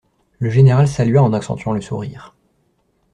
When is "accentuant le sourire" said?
1.31-2.35